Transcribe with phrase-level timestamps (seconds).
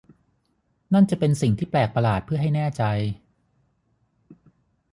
[0.93, 2.83] นั่นจะเป็นสิ่งที่แปลกประหลาดเพื่อให้แน่ใจ!